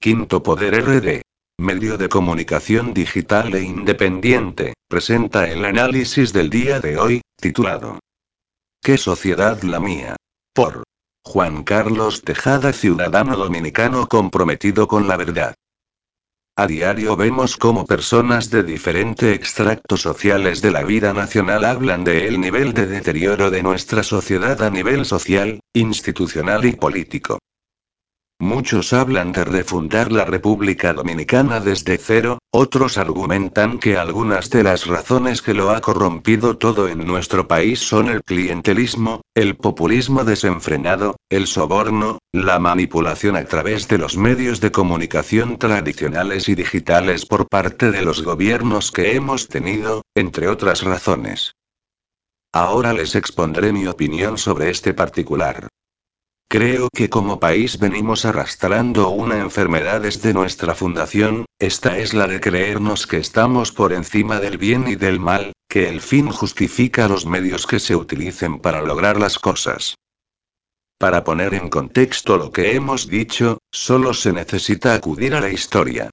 [0.00, 1.22] Quinto Poder RD.
[1.58, 7.98] Medio de comunicación digital e independiente, presenta el análisis del día de hoy, titulado
[8.80, 10.14] ¿Qué sociedad la mía?
[10.54, 10.84] Por
[11.24, 15.54] Juan Carlos Tejada, ciudadano dominicano comprometido con la verdad.
[16.56, 22.28] A diario vemos cómo personas de diferentes extractos sociales de la vida nacional hablan de
[22.28, 27.40] el nivel de deterioro de nuestra sociedad a nivel social, institucional y político.
[28.40, 34.86] Muchos hablan de refundar la República Dominicana desde cero, otros argumentan que algunas de las
[34.86, 41.16] razones que lo ha corrompido todo en nuestro país son el clientelismo, el populismo desenfrenado,
[41.28, 47.48] el soborno, la manipulación a través de los medios de comunicación tradicionales y digitales por
[47.48, 51.54] parte de los gobiernos que hemos tenido, entre otras razones.
[52.52, 55.66] Ahora les expondré mi opinión sobre este particular.
[56.50, 62.40] Creo que como país venimos arrastrando una enfermedad desde nuestra fundación, esta es la de
[62.40, 67.26] creernos que estamos por encima del bien y del mal, que el fin justifica los
[67.26, 69.96] medios que se utilicen para lograr las cosas.
[70.98, 76.08] Para poner en contexto lo que hemos dicho, solo se necesita acudir a la historia.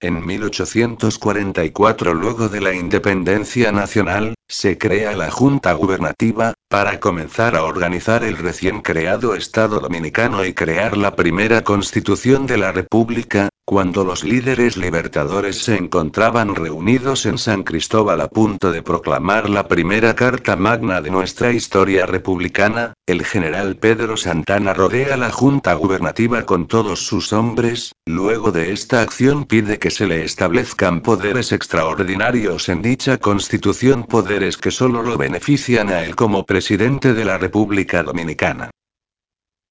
[0.00, 7.64] En 1844, luego de la independencia nacional, se crea la Junta Gubernativa, para comenzar a
[7.64, 14.02] organizar el recién creado Estado Dominicano y crear la primera constitución de la República, cuando
[14.02, 20.14] los líderes libertadores se encontraban reunidos en San Cristóbal a punto de proclamar la primera
[20.14, 26.66] Carta Magna de nuestra historia republicana, el general Pedro Santana rodea la Junta Gubernativa con
[26.66, 32.80] todos sus hombres, luego de esta acción pide que se le establezcan poderes extraordinarios en
[32.80, 34.04] dicha constitución,
[34.38, 38.70] poderes que solo lo benefician a él como presidente de la República Dominicana.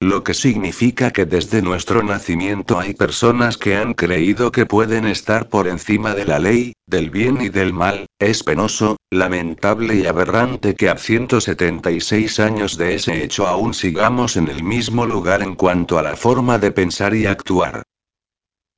[0.01, 5.47] Lo que significa que desde nuestro nacimiento hay personas que han creído que pueden estar
[5.47, 10.75] por encima de la ley, del bien y del mal, es penoso, lamentable y aberrante
[10.75, 15.97] que a 176 años de ese hecho aún sigamos en el mismo lugar en cuanto
[15.97, 17.83] a la forma de pensar y actuar.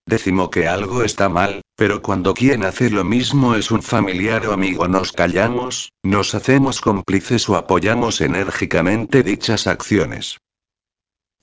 [0.10, 4.54] Decimos que algo está mal, pero cuando quien hace lo mismo es un familiar o
[4.54, 10.40] amigo nos callamos, nos hacemos cómplices o apoyamos enérgicamente dichas acciones.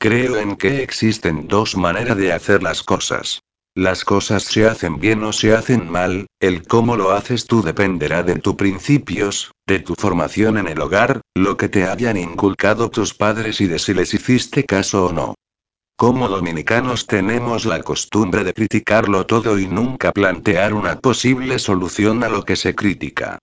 [0.00, 3.40] Creo en que existen dos maneras de hacer las cosas.
[3.76, 8.24] Las cosas se hacen bien o se hacen mal, el cómo lo haces tú dependerá
[8.24, 13.14] de tus principios, de tu formación en el hogar, lo que te hayan inculcado tus
[13.14, 15.34] padres y de si les hiciste caso o no.
[15.96, 22.28] Como dominicanos tenemos la costumbre de criticarlo todo y nunca plantear una posible solución a
[22.28, 23.38] lo que se critica.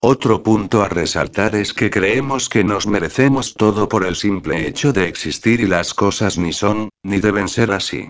[0.00, 4.92] Otro punto a resaltar es que creemos que nos merecemos todo por el simple hecho
[4.92, 8.08] de existir y las cosas ni son, ni deben ser así.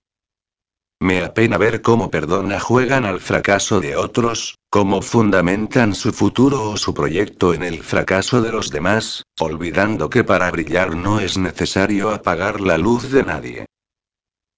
[1.00, 6.76] Me apena ver cómo perdona juegan al fracaso de otros, cómo fundamentan su futuro o
[6.76, 12.10] su proyecto en el fracaso de los demás, olvidando que para brillar no es necesario
[12.10, 13.66] apagar la luz de nadie.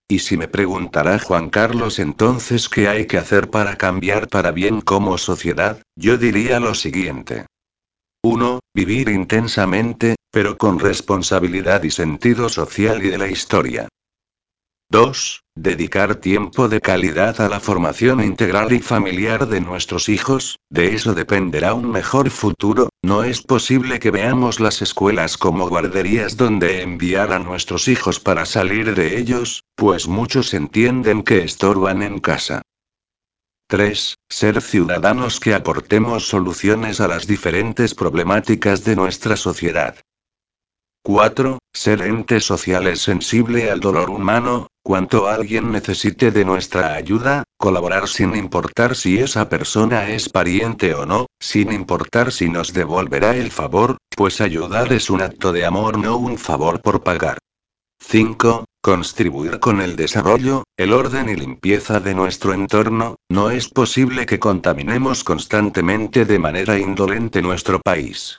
[0.09, 4.81] Y si me preguntará Juan Carlos entonces qué hay que hacer para cambiar para bien
[4.81, 7.47] como sociedad, yo diría lo siguiente.
[8.23, 8.59] 1.
[8.75, 13.89] Vivir intensamente, pero con responsabilidad y sentido social y de la historia.
[14.93, 15.45] 2.
[15.55, 21.15] Dedicar tiempo de calidad a la formación integral y familiar de nuestros hijos, de eso
[21.15, 27.33] dependerá un mejor futuro, no es posible que veamos las escuelas como guarderías donde enviar
[27.33, 32.63] a nuestros hijos para salir de ellos, pues muchos entienden que estorban en casa.
[33.69, 34.17] 3.
[34.29, 40.01] Ser ciudadanos que aportemos soluciones a las diferentes problemáticas de nuestra sociedad.
[41.03, 41.59] 4.
[41.73, 48.35] Ser entes sociales sensible al dolor humano, cuanto alguien necesite de nuestra ayuda, colaborar sin
[48.35, 53.99] importar si esa persona es pariente o no, sin importar si nos devolverá el favor,
[54.17, 57.39] pues ayudar es un acto de amor no un favor por pagar.
[58.01, 58.65] 5.
[58.83, 64.41] Contribuir con el desarrollo, el orden y limpieza de nuestro entorno, no es posible que
[64.41, 68.39] contaminemos constantemente de manera indolente nuestro país.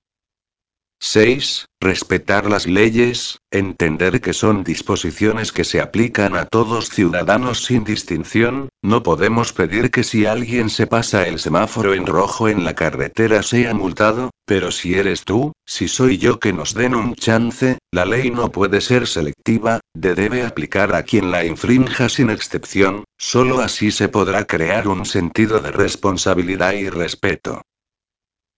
[1.03, 1.65] 6.
[1.80, 8.69] Respetar las leyes, entender que son disposiciones que se aplican a todos ciudadanos sin distinción,
[8.83, 13.42] no podemos pedir que si alguien se pasa el semáforo en rojo en la carretera
[13.42, 18.06] sea multado, pero si eres tú, si soy yo que nos den un chance, la
[18.06, 23.62] ley no puede ser selectiva, de debe aplicar a quien la infrinja sin excepción, solo
[23.62, 27.63] así se podrá crear un sentido de responsabilidad y respeto.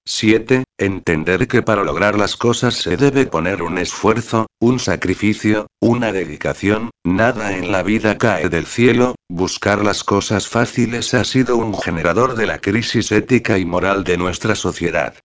[0.05, 0.63] 7.
[0.77, 6.89] Entender que para lograr las cosas se debe poner un esfuerzo, un sacrificio, una dedicación,
[7.03, 12.35] nada en la vida cae del cielo, Buscar las cosas fáciles ha sido un generador
[12.35, 15.15] de la crisis ética y moral de nuestra sociedad.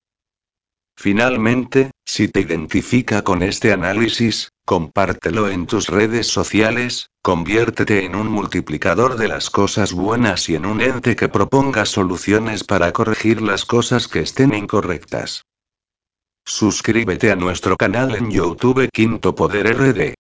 [1.01, 8.27] Finalmente, si te identifica con este análisis, compártelo en tus redes sociales, conviértete en un
[8.27, 13.65] multiplicador de las cosas buenas y en un ente que proponga soluciones para corregir las
[13.65, 15.45] cosas que estén incorrectas.
[16.45, 20.18] Suscríbete a nuestro canal en YouTube Quinto Poder RD.